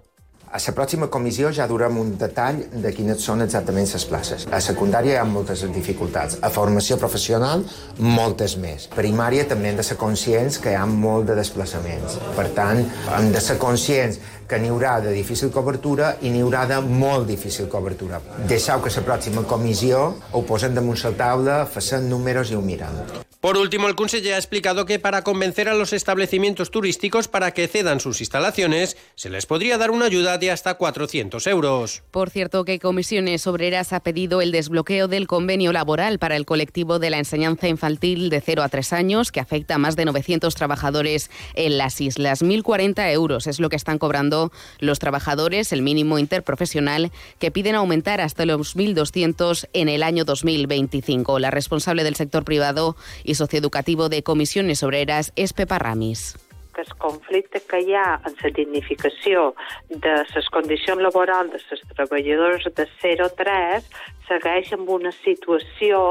A 0.47 0.59
la 0.63 0.71
pròxima 0.71 1.09
comissió 1.11 1.49
ja 1.51 1.65
durem 1.67 1.97
un 1.99 2.13
detall 2.17 2.61
de 2.83 2.91
quines 2.95 3.19
són 3.19 3.43
exactament 3.43 3.89
les 3.91 4.05
places. 4.07 4.45
A 4.47 4.61
secundària 4.63 5.17
hi 5.17 5.19
ha 5.19 5.25
moltes 5.27 5.65
dificultats. 5.75 6.37
A 6.41 6.49
formació 6.49 6.95
professional, 7.01 7.65
moltes 7.99 8.55
més. 8.55 8.87
Primària 8.95 9.43
també 9.49 9.73
hem 9.73 9.81
de 9.81 9.83
ser 9.83 9.99
conscients 9.99 10.57
que 10.63 10.71
hi 10.71 10.79
ha 10.79 10.85
molt 10.87 11.27
de 11.27 11.35
desplaçaments. 11.41 12.17
Per 12.39 12.47
tant, 12.55 12.81
hem 13.19 13.29
de 13.35 13.43
ser 13.43 13.59
conscients 13.59 14.21
que 14.47 14.59
n'hi 14.63 14.71
haurà 14.71 14.97
de 15.03 15.11
difícil 15.11 15.51
cobertura 15.51 16.15
i 16.21 16.31
n'hi 16.31 16.45
haurà 16.47 16.63
de 16.71 16.79
molt 16.79 17.27
difícil 17.27 17.67
cobertura. 17.67 18.23
Deixeu 18.47 18.79
que 18.79 18.95
la 18.95 19.07
pròxima 19.11 19.43
comissió 19.43 20.13
ho 20.31 20.47
posem 20.47 20.73
damunt 20.73 21.03
la 21.03 21.17
taula, 21.23 21.63
facin 21.65 22.07
números 22.07 22.55
i 22.55 22.55
ho 22.55 22.63
mirem. 22.63 23.26
Por 23.39 23.55
último, 23.55 23.87
el 23.87 23.93
conseller 23.93 24.33
ha 24.33 24.37
explicado 24.37 24.87
que 24.87 24.97
para 24.97 25.23
convencer 25.23 25.69
a 25.69 25.75
los 25.75 25.93
establecimientos 25.93 26.71
turísticos 26.71 27.27
para 27.27 27.51
que 27.51 27.67
cedan 27.67 27.99
sus 27.99 28.19
instalaciones, 28.19 28.97
se 29.13 29.29
les 29.29 29.45
podría 29.45 29.77
dar 29.77 29.91
una 29.91 30.05
ayuda 30.05 30.39
de 30.39 30.49
hasta 30.49 30.73
400 30.73 31.45
euros. 31.45 32.01
Por 32.09 32.31
cierto, 32.31 32.65
que 32.65 32.79
Comisiones 32.79 33.45
Obreras 33.45 33.93
ha 33.93 33.99
pedido 33.99 34.41
el 34.41 34.51
desbloqueo 34.51 35.07
del 35.07 35.27
convenio 35.27 35.71
laboral 35.71 36.17
para 36.17 36.35
el 36.35 36.45
colectivo 36.45 36.97
de 36.97 37.11
la 37.11 37.19
enseñanza 37.19 37.67
infantil 37.67 38.31
de 38.31 38.41
0 38.41 38.63
a 38.63 38.69
3 38.69 38.93
años, 38.93 39.31
que 39.31 39.39
afecta 39.39 39.75
a 39.75 39.77
más 39.77 39.95
de 39.95 40.05
900 40.05 40.55
trabajadores 40.55 41.29
en 41.53 41.77
las 41.77 42.01
islas. 42.01 42.41
1.040 42.41 43.11
euros 43.11 43.45
es 43.45 43.59
lo 43.59 43.69
que 43.69 43.75
están 43.75 43.99
cobrando 43.99 44.51
los 44.79 44.97
trabajadores, 44.97 45.71
el 45.73 45.83
mínimo 45.83 46.17
interprofesional, 46.17 47.11
que 47.37 47.51
piden 47.51 47.75
aumentar 47.75 48.19
hasta 48.19 48.47
los 48.47 48.75
1.200 48.75 49.69
en 49.73 49.89
el 49.89 50.01
año 50.01 50.25
2025. 50.25 51.37
La 51.37 51.51
responsable 51.51 52.03
del 52.03 52.15
sector 52.15 52.43
privado 52.43 52.95
i 53.27 53.35
socioeducativo 53.35 54.09
de 54.09 54.23
Comissiones 54.23 54.81
Obreras 54.87 55.33
és 55.35 55.53
Pepa 55.53 55.77
Ramis 55.83 56.31
que 56.77 56.83
el 56.85 56.97
conflicte 57.01 57.59
que 57.65 57.79
hi 57.81 57.95
ha 57.97 58.19
en 58.29 58.35
la 58.37 58.51
dignificació 58.53 59.47
de 59.89 60.13
les 60.29 60.49
condicions 60.53 61.01
laborals 61.01 61.49
de 61.55 61.61
les 61.71 61.81
treballadores 61.95 62.67
de 62.77 62.85
0-3 63.01 63.87
segueix 64.27 64.69
amb 64.75 64.91
una 64.93 65.11
situació 65.23 66.01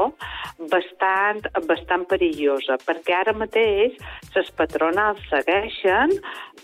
bastant, 0.73 1.39
bastant 1.69 2.03
perillosa, 2.11 2.75
perquè 2.83 3.15
ara 3.21 3.35
mateix 3.37 3.95
les 4.35 4.51
patronals 4.59 5.23
segueixen 5.31 6.17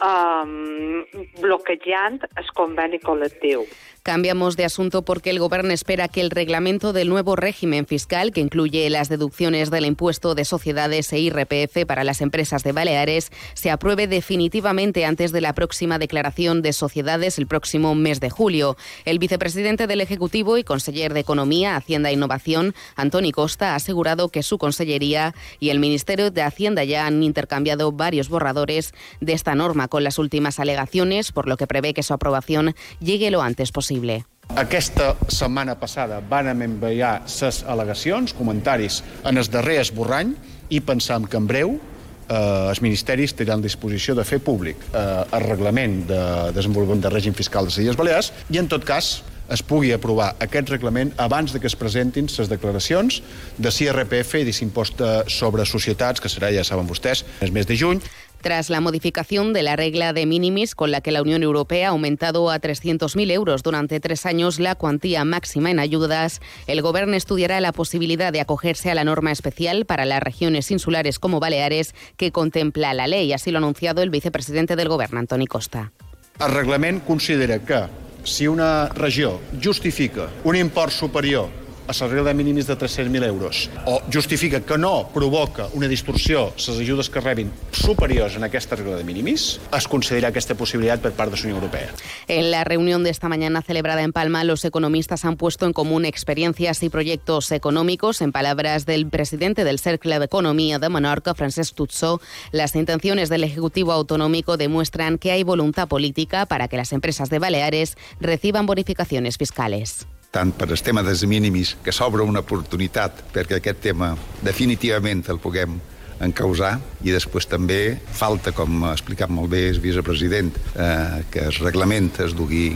um, 0.04 1.06
bloquejant 1.40 2.20
el 2.28 2.54
conveni 2.60 3.00
col·lectiu. 3.08 3.64
Cambiamos 4.04 4.58
de 4.58 4.66
asunto 4.66 5.04
porque 5.04 5.30
el 5.30 5.40
Gobierno 5.40 5.72
espera 5.72 6.10
que 6.10 6.20
el 6.20 6.30
reglamento 6.30 6.92
del 6.92 7.08
nuevo 7.08 7.38
régimen 7.38 7.86
fiscal, 7.86 8.34
que 8.34 8.42
incluye 8.42 8.90
las 8.90 9.08
deducciones 9.08 9.72
del 9.72 9.86
impuesto 9.86 10.36
de 10.36 10.44
sociedades 10.44 11.14
e 11.14 11.20
IRPF 11.20 11.86
para 11.88 12.04
las 12.04 12.20
empresas 12.20 12.66
de 12.66 12.74
Baleares, 12.74 13.32
se 13.54 13.72
apruebe 13.72 14.08
definitivamente 14.08 15.06
antes 15.06 15.32
de 15.32 15.40
la 15.40 15.54
próxima 15.54 16.00
declaración 16.00 16.62
de 16.62 16.74
sociedades 16.74 17.38
el 17.38 17.48
próximo 17.48 17.96
mes 17.96 18.20
de 18.20 18.30
julio. 18.30 18.76
El 19.06 19.20
vicepresidente 19.20 19.88
del 19.88 20.02
Ejecutivo 20.02 20.58
y 20.58 20.66
conseller 20.66 21.14
de 21.14 21.22
Economía, 21.22 21.78
Hacienda 21.78 22.10
e 22.10 22.14
Innovación, 22.14 22.76
Antoni 22.98 23.32
Costa, 23.32 23.72
ha 23.72 23.76
asegurado 23.76 24.28
que 24.28 24.44
su 24.44 24.58
consellería 24.58 25.34
y 25.62 25.70
el 25.70 25.80
Ministerio 25.80 26.30
de 26.30 26.42
Hacienda 26.42 26.84
ya 26.84 27.08
han 27.08 27.24
intercambiado 27.24 27.94
varios 27.94 28.28
borradores 28.28 28.94
de 29.22 29.32
esta 29.32 29.56
norma 29.56 29.88
con 29.88 30.04
las 30.04 30.20
últimas 30.20 30.60
alegaciones, 30.60 31.32
por 31.32 31.48
lo 31.48 31.56
que 31.56 31.68
prevé 31.68 31.94
que 31.94 32.04
su 32.04 32.14
aprobación 32.14 32.76
llegue 33.00 33.32
lo 33.32 33.42
antes 33.42 33.72
posible 33.72 33.93
possible. 33.94 34.26
Aquesta 34.56 35.16
setmana 35.32 35.76
passada 35.80 36.20
van 36.30 36.50
enviar 36.52 37.24
ses 37.26 37.64
al·legacions, 37.66 38.36
comentaris 38.36 39.02
en 39.26 39.38
el 39.38 39.50
darrer 39.50 39.80
esborrany 39.82 40.34
i 40.70 40.82
pensam 40.82 41.26
que 41.26 41.38
en 41.38 41.48
breu 41.48 41.74
eh, 41.74 42.70
els 42.70 42.82
ministeris 42.82 43.34
tindran 43.34 43.62
disposició 43.62 44.16
de 44.16 44.24
fer 44.24 44.42
públic 44.44 44.78
eh, 44.94 45.24
el 45.34 45.48
reglament 45.48 46.04
de 46.08 46.24
desenvolupament 46.54 47.02
de 47.02 47.14
règim 47.14 47.34
fiscal 47.34 47.66
de 47.66 47.72
les 47.72 47.80
Illes 47.86 47.98
Balears 47.98 48.34
i, 48.50 48.60
en 48.60 48.68
tot 48.68 48.86
cas, 48.86 49.24
es 49.50 49.64
pugui 49.64 49.92
aprovar 49.92 50.36
aquest 50.44 50.70
reglament 50.72 51.12
abans 51.18 51.52
de 51.54 51.60
que 51.60 51.68
es 51.68 51.76
presentin 51.76 52.30
les 52.38 52.50
declaracions 52.50 53.22
de 53.58 53.72
CIRPF 53.72 54.38
i 54.40 54.46
d'impost 54.48 55.02
sobre 55.28 55.66
societats, 55.66 56.22
que 56.22 56.32
serà, 56.32 56.52
ja 56.54 56.64
saben 56.64 56.88
vostès, 56.88 57.26
el 57.42 57.52
mes 57.52 57.68
de 57.68 57.76
juny. 57.78 58.00
Tras 58.44 58.70
la 58.70 58.82
modificación 58.82 59.54
de 59.54 59.64
la 59.64 59.78
regla 59.78 60.12
de 60.12 60.26
minimis 60.26 60.76
con 60.76 60.92
la 60.92 61.00
que 61.00 61.14
la 61.14 61.22
Unión 61.22 61.44
Europea 61.44 61.88
ha 61.88 61.92
aumentado 61.92 62.52
a 62.52 62.60
300.000 62.60 63.32
euros 63.32 63.64
durante 63.64 64.02
tres 64.02 64.26
años 64.26 64.60
la 64.60 64.76
cuantía 64.76 65.24
máxima 65.24 65.72
en 65.72 65.80
ayudas, 65.80 66.42
el 66.68 66.82
Gobierno 66.82 67.16
estudiará 67.16 67.62
la 67.62 67.72
posibilidad 67.72 68.34
de 68.34 68.42
acogerse 68.42 68.92
a 68.92 68.96
la 68.96 69.06
norma 69.06 69.32
especial 69.32 69.86
para 69.86 70.04
las 70.04 70.22
regiones 70.22 70.72
insulares 70.72 71.20
como 71.20 71.40
Baleares 71.40 71.96
que 72.18 72.34
contempla 72.34 72.94
la 72.94 73.08
ley. 73.08 73.32
Así 73.32 73.50
lo 73.50 73.60
ha 73.60 73.62
anunciado 73.62 74.02
el 74.02 74.10
vicepresidente 74.10 74.76
del 74.76 74.90
Gobierno, 74.90 75.20
Antoni 75.20 75.48
Costa. 75.48 75.94
El 76.38 76.52
reglament 76.52 77.06
considera 77.06 77.60
que 77.60 77.86
si 78.26 78.46
una 78.50 78.90
regió 78.90 79.40
justifica 79.64 80.28
un 80.44 80.58
import 80.58 80.92
superior 80.92 81.63
a 81.88 81.94
la 82.00 82.08
regla 82.08 82.30
de 82.30 82.34
mínims 82.34 82.68
de 82.68 82.78
300.000 82.78 83.26
euros 83.26 83.70
o 83.86 84.02
justifica 84.12 84.62
que 84.62 84.78
no 84.78 85.10
provoca 85.14 85.68
una 85.74 85.88
distorsió 85.88 86.54
les 86.58 86.70
ajudes 86.70 87.10
que 87.10 87.20
rebin 87.20 87.52
superiors 87.72 88.36
en 88.36 88.44
aquesta 88.44 88.76
regla 88.76 88.98
de 88.98 89.04
mínims, 89.04 89.60
es 89.72 89.88
considera 89.88 90.30
aquesta 90.30 90.56
possibilitat 90.56 91.02
per 91.02 91.12
part 91.14 91.32
de 91.32 91.38
la 91.38 91.44
Unió 91.44 91.56
Europea. 91.56 91.90
En 92.28 92.52
la 92.52 92.64
reunión 92.64 93.04
de 93.04 93.10
esta 93.10 93.30
mañana 93.30 93.62
celebrada 93.62 94.04
en 94.04 94.14
Palma, 94.14 94.44
los 94.44 94.66
economistas 94.66 95.26
han 95.26 95.38
puesto 95.38 95.66
en 95.66 95.74
común 95.74 96.06
experiencias 96.06 96.84
y 96.84 96.90
proyectos 96.90 97.52
económicos. 97.52 98.22
En 98.22 98.32
palabras 98.32 98.86
del 98.86 99.08
presidente 99.08 99.64
del 99.64 99.80
Cercle 99.80 100.20
de 100.20 100.26
Economía 100.26 100.80
de 100.80 100.90
Menorca, 100.90 101.34
Francesc 101.34 101.76
Tutzó, 101.76 102.22
las 102.52 102.76
intenciones 102.76 103.30
del 103.30 103.44
Ejecutivo 103.44 103.92
Autonómico 103.92 104.58
demuestran 104.58 105.18
que 105.18 105.32
hay 105.32 105.44
voluntad 105.44 105.88
política 105.88 106.46
para 106.46 106.68
que 106.68 106.78
las 106.78 106.94
empresas 106.94 107.30
de 107.30 107.40
Baleares 107.40 107.98
reciban 108.20 108.66
bonificaciones 108.66 109.38
fiscales. 109.38 110.08
Tant 110.34 110.52
per 110.58 110.72
el 110.72 110.82
tema 110.82 111.04
dels 111.06 111.24
mínimis, 111.30 111.76
que 111.86 111.94
s'obre 111.94 112.26
una 112.26 112.42
oportunitat 112.42 113.22
perquè 113.34 113.60
aquest 113.60 113.84
tema 113.86 114.14
definitivament 114.42 115.22
el 115.30 115.40
puguem 115.42 115.78
encausar 116.24 116.78
i 117.06 117.14
després 117.14 117.46
també 117.50 118.00
falta, 118.18 118.54
com 118.56 118.88
ha 118.88 118.96
explicat 118.96 119.30
molt 119.30 119.52
bé 119.54 119.68
el 119.70 119.80
vicepresident, 119.84 120.50
eh, 120.74 121.22
que 121.30 121.46
el 121.52 121.60
reglament 121.62 122.10
es 122.26 122.34
dugui 122.38 122.72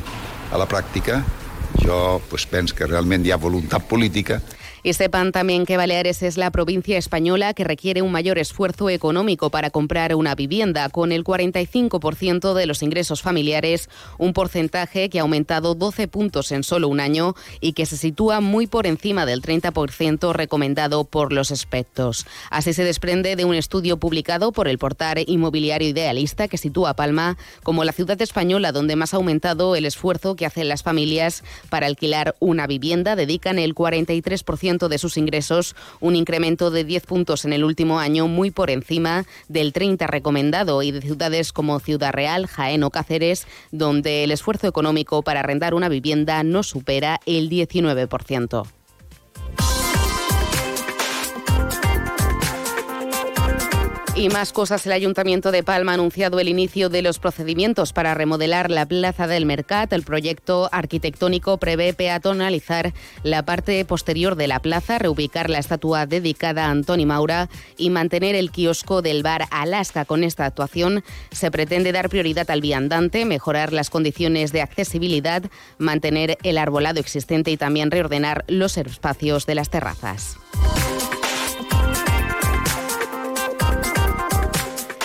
a 0.52 0.62
la 0.62 0.68
pràctica. 0.70 1.24
Jo 1.82 2.22
pues, 2.30 2.46
penso 2.46 2.76
que 2.76 2.88
realment 2.88 3.26
hi 3.26 3.34
ha 3.34 3.42
voluntat 3.42 3.90
política 3.90 4.40
Y 4.88 4.94
sepan 4.94 5.34
también 5.34 5.66
que 5.66 5.76
Baleares 5.76 6.24
es 6.24 6.38
la 6.38 6.50
provincia 6.50 6.98
española 6.98 7.54
que 7.54 7.66
requiere 7.66 8.02
un 8.02 8.14
mayor 8.14 8.38
esfuerzo 8.38 8.90
económico 8.90 9.50
para 9.50 9.70
comprar 9.70 10.16
una 10.16 10.34
vivienda, 10.34 10.88
con 10.88 11.12
el 11.12 11.26
45% 11.26 12.54
de 12.54 12.66
los 12.66 12.82
ingresos 12.82 13.22
familiares, 13.22 13.90
un 14.18 14.32
porcentaje 14.32 15.10
que 15.10 15.20
ha 15.20 15.24
aumentado 15.24 15.76
12 15.76 16.08
puntos 16.08 16.54
en 16.54 16.64
solo 16.64 16.88
un 16.88 17.02
año 17.02 17.36
y 17.60 17.74
que 17.74 17.86
se 17.86 17.98
sitúa 17.98 18.40
muy 18.40 18.66
por 18.66 18.88
encima 18.88 19.26
del 19.26 19.42
30% 19.42 20.32
recomendado 20.32 21.04
por 21.04 21.34
los 21.34 21.52
expertos. 21.52 22.26
Así 22.50 22.72
se 22.72 22.86
desprende 22.86 23.36
de 23.36 23.44
un 23.44 23.56
estudio 23.56 23.98
publicado 23.98 24.54
por 24.54 24.70
el 24.70 24.78
portal 24.78 25.22
inmobiliario 25.28 25.90
idealista 25.90 26.48
que 26.48 26.58
sitúa 26.58 26.92
a 26.92 26.96
Palma 26.96 27.38
como 27.62 27.84
la 27.84 27.92
ciudad 27.92 28.22
española 28.22 28.72
donde 28.72 28.96
más 28.96 29.14
ha 29.14 29.18
aumentado 29.18 29.76
el 29.76 29.86
esfuerzo 29.86 30.38
que 30.38 30.46
hacen 30.46 30.70
las 30.70 30.82
familias 30.82 31.44
para 31.70 31.88
alquilar 31.88 32.38
una 32.40 32.68
vivienda. 32.68 33.18
Dedican 33.18 33.60
el 33.60 33.76
43% 33.76 34.77
de 34.78 35.00
sus 35.00 35.18
ingresos, 35.18 35.76
un 36.00 36.16
incremento 36.16 36.70
de 36.70 36.84
10 36.84 37.08
puntos 37.08 37.44
en 37.46 37.54
el 37.54 37.64
último 37.64 38.00
año, 38.00 38.28
muy 38.28 38.52
por 38.52 38.70
encima 38.70 39.26
del 39.48 39.74
30 39.74 40.06
recomendado 40.06 40.84
y 40.84 40.92
de 40.92 41.02
ciudades 41.02 41.52
como 41.52 41.80
Ciudad 41.80 42.14
Real, 42.14 42.46
Jaén 42.46 42.84
o 42.84 42.92
Cáceres, 42.92 43.48
donde 43.72 44.24
el 44.24 44.32
esfuerzo 44.32 44.68
económico 44.68 45.24
para 45.24 45.40
arrendar 45.40 45.74
una 45.74 45.90
vivienda 45.90 46.44
no 46.44 46.62
supera 46.62 47.20
el 47.26 47.50
19%. 47.50 48.68
Y 54.18 54.30
más 54.30 54.52
cosas, 54.52 54.84
el 54.88 54.94
Ayuntamiento 54.94 55.52
de 55.52 55.62
Palma 55.62 55.92
ha 55.92 55.94
anunciado 55.94 56.40
el 56.40 56.50
inicio 56.50 56.90
de 56.90 57.04
los 57.04 57.20
procedimientos 57.20 57.94
para 57.94 58.16
remodelar 58.16 58.72
la 58.72 58.88
Plaza 58.88 59.28
del 59.28 59.46
Mercat. 59.46 59.94
El 59.94 60.02
proyecto 60.02 60.70
arquitectónico 60.72 61.60
prevé 61.60 61.94
peatonalizar 61.94 62.94
la 63.22 63.46
parte 63.46 63.86
posterior 63.86 64.36
de 64.36 64.48
la 64.48 64.60
plaza, 64.60 64.98
reubicar 64.98 65.52
la 65.52 65.60
estatua 65.60 66.08
dedicada 66.08 66.66
a 66.66 66.72
Antoni 66.72 67.06
Maura 67.06 67.48
y 67.78 67.92
mantener 67.92 68.34
el 68.34 68.50
kiosco 68.50 69.04
del 69.04 69.22
bar 69.22 69.46
Alaska. 69.52 70.04
Con 70.04 70.24
esta 70.24 70.46
actuación 70.46 71.04
se 71.30 71.52
pretende 71.52 71.92
dar 71.92 72.10
prioridad 72.10 72.50
al 72.50 72.62
viandante, 72.62 73.24
mejorar 73.24 73.72
las 73.72 73.92
condiciones 73.92 74.52
de 74.52 74.64
accesibilidad, 74.64 75.44
mantener 75.78 76.40
el 76.42 76.58
arbolado 76.58 77.00
existente 77.00 77.52
y 77.52 77.58
también 77.58 77.92
reordenar 77.92 78.46
los 78.48 78.78
espacios 78.78 79.46
de 79.46 79.54
las 79.54 79.70
terrazas. 79.70 80.38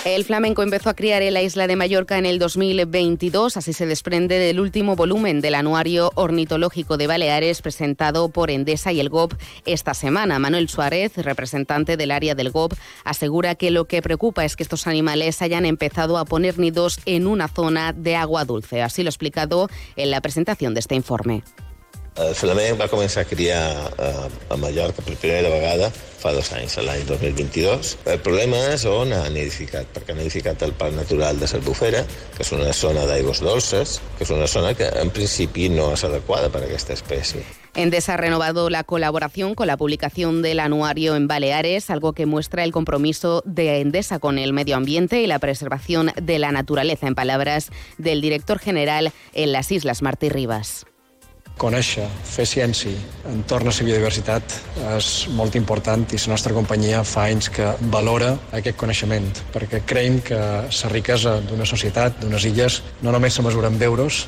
El 0.04 0.24
flamenco 0.24 0.64
empezó 0.64 0.90
a 0.90 0.94
criar 0.94 1.22
en 1.22 1.32
la 1.32 1.42
isla 1.42 1.68
de 1.68 1.76
Mallorca 1.76 2.18
en 2.18 2.26
el 2.26 2.40
2022, 2.40 3.56
así 3.56 3.72
se 3.72 3.86
desprende 3.86 4.36
del 4.36 4.58
último 4.58 4.96
volumen 4.96 5.40
del 5.40 5.54
Anuario 5.54 6.10
Ornitológico 6.16 6.96
de 6.96 7.06
Baleares 7.06 7.62
presentado 7.62 8.28
por 8.28 8.50
Endesa 8.50 8.90
y 8.90 8.98
el 8.98 9.10
GOB 9.10 9.36
esta 9.64 9.94
semana. 9.94 10.40
Manuel 10.40 10.68
Suárez, 10.68 11.16
representante 11.18 11.96
del 11.96 12.10
área 12.10 12.34
del 12.34 12.50
GOB, 12.50 12.74
asegura 13.04 13.54
que 13.54 13.70
lo 13.70 13.84
que 13.84 14.02
preocupa 14.02 14.44
es 14.44 14.56
que 14.56 14.64
estos 14.64 14.88
animales 14.88 15.40
hayan 15.40 15.64
empezado 15.64 16.18
a 16.18 16.24
poner 16.24 16.58
nidos 16.58 16.98
en 17.06 17.28
una 17.28 17.46
zona 17.46 17.92
de 17.92 18.16
agua 18.16 18.44
dulce. 18.44 18.82
Así 18.82 19.04
lo 19.04 19.08
explicado 19.08 19.68
en 19.94 20.10
la 20.10 20.20
presentación 20.20 20.74
de 20.74 20.80
este 20.80 20.96
informe. 20.96 21.44
El 22.20 22.34
flamenc 22.36 22.76
va 22.76 22.90
començar 22.92 23.22
a 23.24 23.28
criar 23.28 23.60
a, 23.96 24.08
a 24.52 24.56
Mallorca 24.60 25.00
per 25.00 25.16
primera 25.16 25.48
vegada 25.48 25.88
fa 26.22 26.32
dos 26.36 26.52
anys, 26.54 26.76
l'any 26.84 27.02
2022. 27.08 27.96
El 28.12 28.20
problema 28.22 28.58
és 28.70 28.84
on 28.86 29.14
ha 29.16 29.24
nidificat, 29.32 29.88
perquè 29.94 30.14
ha 30.14 30.18
nidificat 30.18 30.62
el 30.62 30.74
Parc 30.78 30.94
Natural 30.94 31.40
de 31.40 31.48
Salbufera, 31.50 32.04
que 32.36 32.44
és 32.44 32.52
una 32.54 32.70
zona 32.76 33.06
d'aigües 33.08 33.42
dolces, 33.42 33.96
que 34.18 34.26
és 34.26 34.30
una 34.30 34.46
zona 34.46 34.74
que 34.78 34.86
en 35.00 35.10
principi 35.10 35.66
no 35.72 35.90
és 35.96 36.04
adequada 36.06 36.52
per 36.52 36.62
a 36.62 36.68
aquesta 36.68 36.94
espècie. 36.94 37.42
Endesa 37.74 38.14
ha 38.14 38.18
renovado 38.18 38.68
la 38.68 38.84
colaboración 38.84 39.54
con 39.54 39.66
la 39.66 39.78
publicación 39.78 40.42
del 40.42 40.60
anuario 40.60 41.16
en 41.16 41.26
Baleares, 41.26 41.88
algo 41.88 42.12
que 42.12 42.26
muestra 42.26 42.62
el 42.64 42.72
compromiso 42.72 43.42
de 43.46 43.80
Endesa 43.80 44.18
con 44.18 44.38
el 44.38 44.52
medio 44.52 44.76
ambiente 44.76 45.22
y 45.22 45.26
la 45.26 45.38
preservación 45.38 46.12
de 46.20 46.38
la 46.38 46.52
naturaleza, 46.52 47.06
en 47.08 47.14
palabras 47.14 47.70
del 47.96 48.20
director 48.20 48.58
general 48.58 49.12
en 49.32 49.52
las 49.52 49.72
Islas 49.72 50.02
Martí 50.02 50.28
Rivas. 50.28 50.84
Conèixer, 51.58 52.06
fer 52.24 52.46
ciència 52.48 52.92
entorn 53.30 53.68
a 53.68 53.74
la 53.74 53.86
biodiversitat 53.86 54.56
és 54.96 55.10
molt 55.36 55.56
important 55.58 56.04
i 56.10 56.20
la 56.24 56.32
nostra 56.34 56.54
companyia 56.56 57.04
fa 57.04 57.28
anys 57.30 57.50
que 57.52 57.72
valora 57.94 58.34
aquest 58.52 58.78
coneixement 58.80 59.28
perquè 59.54 59.82
creiem 59.86 60.20
que 60.20 60.38
la 60.38 60.92
riquesa 60.92 61.40
d'una 61.48 61.66
societat, 61.68 62.20
d'unes 62.20 62.44
illes, 62.44 62.82
no 63.02 63.12
només 63.12 63.34
se 63.34 63.42
mesura 63.42 63.68
amb 63.68 63.82
euros, 63.82 64.26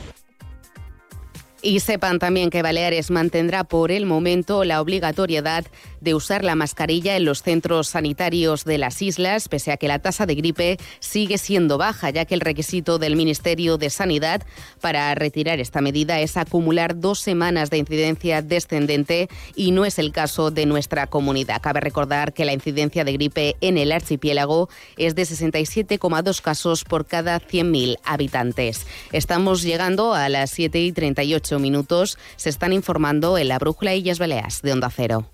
Y 1.65 1.81
sepan 1.81 2.19
también 2.19 2.51
que 2.51 2.61
Baleares 2.61 3.11
mantendrá 3.11 3.65
por 3.65 3.91
el 3.91 4.05
momento 4.05 4.65
la 4.65 4.83
obligatoriedad 4.83 5.65
de 6.03 6.15
usar 6.15 6.45
la 6.45 6.57
mascarilla 6.57 7.17
en 7.17 7.25
los 7.25 7.43
centros 7.43 7.89
sanitarios 7.89 8.67
de 8.67 8.77
las 8.77 9.01
islas, 9.01 9.49
pese 9.49 9.73
a 9.73 9.79
que 9.79 9.89
la 9.89 9.99
tasa 9.99 10.27
de 10.27 10.35
gripe 10.35 10.77
sigue 11.01 11.39
siendo 11.39 11.79
baja, 11.79 12.11
ya 12.11 12.27
que 12.27 12.35
el 12.35 12.43
requisito 12.43 12.99
del 12.99 13.17
Ministerio 13.17 13.79
de 13.79 13.89
Sanidad 13.89 14.43
para 14.83 15.15
retirar 15.15 15.59
esta 15.59 15.81
medida 15.81 16.21
es 16.21 16.37
acumular 16.37 17.01
dos 17.01 17.21
semanas 17.21 17.71
de 17.71 17.79
incidencia 17.79 18.43
descendente 18.43 19.31
y 19.57 19.71
no 19.71 19.87
es 19.87 19.99
el 19.99 20.13
caso 20.13 20.51
de 20.51 20.67
nuestra 20.67 21.07
comunidad. 21.07 21.63
Cabe 21.63 21.81
recordar 21.81 22.35
que 22.35 22.45
la 22.45 22.53
incidencia 22.53 23.05
de 23.05 23.15
gripe 23.15 23.57
en 23.63 23.79
el 23.79 23.91
archipiélago 23.91 24.69
es 24.99 25.15
de 25.15 25.23
67,2 25.23 26.43
casos 26.43 26.85
por 26.85 27.07
cada 27.07 27.41
100.000 27.41 27.97
habitantes. 28.05 28.87
Estamos 29.13 29.63
llegando 29.63 30.13
a 30.13 30.29
las 30.29 30.51
7 30.51 30.79
y 30.83 30.93
38 30.93 31.54
minutos 31.59 32.19
se 32.37 32.49
están 32.49 32.73
informando 32.73 33.39
en 33.39 33.49
la 33.49 33.59
Brújula 33.59 33.95
Illas 33.95 34.19
Baleas 34.19 34.63
de 34.63 34.73
Onda 34.73 34.91
Cero. 34.91 35.31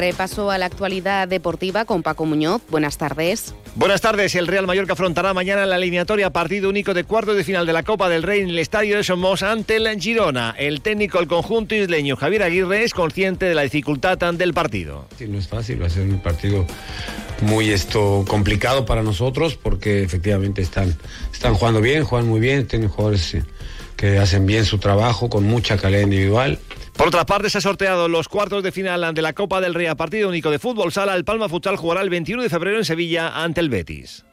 Repaso 0.00 0.50
a 0.50 0.56
la 0.56 0.64
actualidad 0.64 1.28
deportiva 1.28 1.84
con 1.84 2.02
Paco 2.02 2.24
Muñoz. 2.24 2.62
Buenas 2.70 2.96
tardes. 2.96 3.54
Buenas 3.74 4.00
tardes. 4.00 4.34
El 4.34 4.46
Real 4.46 4.66
Mallorca 4.66 4.94
afrontará 4.94 5.34
mañana 5.34 5.66
la 5.66 5.76
eliminatoria 5.76 6.30
partido 6.30 6.70
único 6.70 6.94
de 6.94 7.04
cuarto 7.04 7.34
de 7.34 7.44
final 7.44 7.66
de 7.66 7.74
la 7.74 7.82
Copa 7.82 8.08
del 8.08 8.22
Rey 8.22 8.40
en 8.40 8.48
el 8.48 8.58
Estadio 8.58 8.96
de 8.96 9.04
Somos 9.04 9.42
ante 9.42 9.76
el 9.76 10.00
Girona. 10.00 10.54
El 10.58 10.80
técnico 10.80 11.18
del 11.18 11.28
conjunto 11.28 11.74
isleño 11.74 12.16
Javier 12.16 12.44
Aguirre 12.44 12.82
es 12.84 12.94
consciente 12.94 13.44
de 13.44 13.54
la 13.54 13.60
dificultad 13.60 14.16
del 14.16 14.54
partido. 14.54 15.06
Sí, 15.18 15.28
no 15.28 15.38
es 15.38 15.48
fácil, 15.48 15.82
va 15.82 15.88
a 15.88 15.90
ser 15.90 16.08
un 16.08 16.20
partido 16.20 16.64
muy 17.42 17.68
esto 17.68 18.24
complicado 18.26 18.86
para 18.86 19.02
nosotros 19.02 19.54
porque 19.54 20.02
efectivamente 20.02 20.62
están, 20.62 20.96
están 21.30 21.52
jugando 21.52 21.82
bien, 21.82 22.04
juegan 22.04 22.26
muy 22.26 22.40
bien, 22.40 22.66
tienen 22.66 22.88
jugadores 22.88 23.34
eh, 23.34 23.44
que 23.96 24.16
hacen 24.16 24.46
bien 24.46 24.64
su 24.64 24.78
trabajo 24.78 25.28
con 25.28 25.44
mucha 25.44 25.76
calidad 25.76 26.00
individual 26.00 26.58
por 27.00 27.08
otra 27.08 27.24
parte, 27.24 27.48
se 27.48 27.56
ha 27.56 27.60
sorteado 27.62 28.08
los 28.08 28.28
cuartos 28.28 28.62
de 28.62 28.72
final 28.72 29.14
de 29.14 29.22
la 29.22 29.32
Copa 29.32 29.62
del 29.62 29.72
Rey 29.72 29.86
a 29.86 29.94
partido 29.94 30.28
único 30.28 30.50
de 30.50 30.58
fútbol 30.58 30.92
sala. 30.92 31.14
El 31.14 31.24
Palma 31.24 31.48
Futsal 31.48 31.76
jugará 31.76 32.02
el 32.02 32.10
21 32.10 32.42
de 32.42 32.50
febrero 32.50 32.76
en 32.76 32.84
Sevilla 32.84 33.42
ante 33.42 33.62
el 33.62 33.70
Betis. 33.70 34.26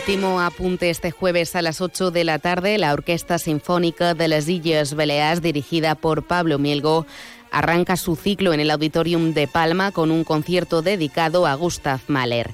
Último 0.00 0.40
apunte 0.40 0.88
este 0.88 1.10
jueves 1.10 1.54
a 1.54 1.60
las 1.60 1.82
8 1.82 2.10
de 2.10 2.24
la 2.24 2.38
tarde. 2.38 2.78
La 2.78 2.94
Orquesta 2.94 3.38
Sinfónica 3.38 4.14
de 4.14 4.28
las 4.28 4.48
Illes 4.48 4.94
Baleares, 4.94 5.42
dirigida 5.42 5.94
por 5.94 6.22
Pablo 6.22 6.58
Mielgo, 6.58 7.06
arranca 7.50 7.98
su 7.98 8.16
ciclo 8.16 8.54
en 8.54 8.60
el 8.60 8.70
Auditorium 8.70 9.34
de 9.34 9.46
Palma 9.46 9.92
con 9.92 10.10
un 10.10 10.24
concierto 10.24 10.80
dedicado 10.80 11.46
a 11.46 11.52
Gustav 11.52 12.00
Mahler. 12.06 12.50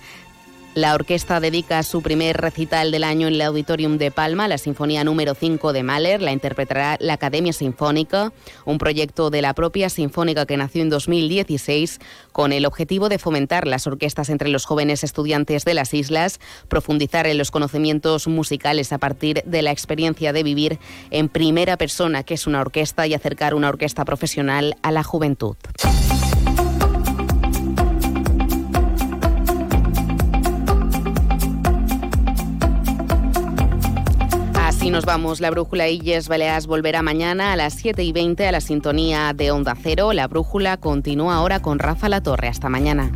La 0.77 0.95
orquesta 0.95 1.41
dedica 1.41 1.83
su 1.83 2.03
primer 2.03 2.37
recital 2.37 2.91
del 2.91 3.03
año 3.03 3.29
en 3.29 3.33
el 3.33 3.41
Auditorium 3.41 3.97
de 3.97 4.11
Palma, 4.11 4.47
la 4.47 4.59
Sinfonía 4.59 5.05
número 5.05 5.35
5 5.35 5.73
de 5.73 5.83
Mahler. 5.83 6.21
La 6.21 6.33
interpretará 6.33 6.99
la 7.01 7.15
Academia 7.15 7.55
Sinfónica, 7.55 8.31
un 8.67 8.77
proyecto 8.77 9.31
de 9.31 9.41
la 9.41 9.55
propia 9.55 9.89
Sinfónica 9.89 10.45
que 10.45 10.59
nació 10.59 10.83
en 10.83 10.91
2016 10.91 11.99
con 12.31 12.53
el 12.53 12.67
objetivo 12.67 13.09
de 13.09 13.19
fomentar 13.19 13.67
las 13.67 13.87
orquestas 13.87 14.29
entre 14.29 14.51
los 14.51 14.67
jóvenes 14.67 15.03
estudiantes 15.03 15.65
de 15.65 15.73
las 15.73 15.95
islas, 15.95 16.41
profundizar 16.69 17.27
en 17.27 17.39
los 17.39 17.51
conocimientos 17.51 18.29
musicales 18.29 18.93
a 18.93 18.99
partir 18.99 19.43
de 19.47 19.63
la 19.63 19.71
experiencia 19.71 20.35
de 20.35 20.43
vivir 20.43 20.79
en 21.11 21.31
primera 21.31 21.79
persona 21.79 22.23
que 22.23 22.35
es 22.35 22.47
una 22.47 22.61
orquesta 22.61 23.07
y 23.07 23.15
acercar 23.15 23.55
una 23.55 23.71
orquesta 23.71 24.05
profesional 24.05 24.77
a 24.83 24.93
la 24.93 25.03
juventud. 25.03 25.57
Así 34.87 34.93
nos 34.93 35.05
vamos. 35.05 35.41
La 35.41 35.51
brújula 35.51 35.89
Illes 35.89 36.29
Baleares 36.29 36.69
volverá 36.69 37.03
mañana 37.03 37.53
a 37.53 37.57
las 37.57 37.75
7 37.75 38.05
y 38.05 38.13
20 38.13 38.47
a 38.47 38.53
la 38.53 38.61
sintonía 38.61 39.33
de 39.35 39.51
Onda 39.51 39.75
Cero. 39.83 40.13
La 40.13 40.29
brújula 40.29 40.77
continúa 40.77 41.35
ahora 41.35 41.61
con 41.61 41.81
Rafa 41.81 42.09
La 42.09 42.21
Torre. 42.21 42.47
Hasta 42.47 42.69
mañana. 42.69 43.11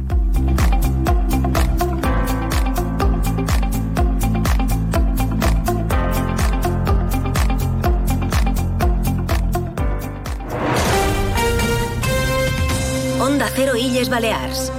Onda 13.21 13.49
Cero 13.55 13.77
Illes 13.77 14.09
Balears. 14.09 14.73